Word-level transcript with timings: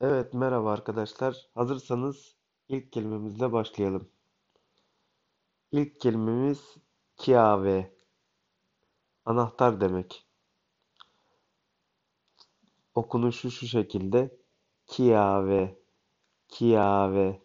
Evet, 0.00 0.34
merhaba 0.34 0.72
arkadaşlar. 0.72 1.48
Hazırsanız 1.54 2.36
ilk 2.68 2.92
kelimemizle 2.92 3.52
başlayalım. 3.52 4.10
İlk 5.72 6.00
kelimemiz 6.00 6.76
kiave. 7.16 7.96
Anahtar 9.24 9.80
demek. 9.80 10.26
Okunuşu 12.94 13.50
şu 13.50 13.66
şekilde. 13.66 14.38
Kiave. 14.86 15.78
Kiave. 16.48 17.42